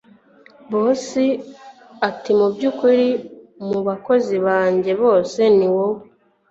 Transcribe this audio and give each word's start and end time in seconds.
Boss 0.69 1.05
atimubyukuri 2.09 3.05
mubakozi 3.69 4.35
bajye 4.45 4.93
bose 5.03 5.41
niwowe 5.57 6.01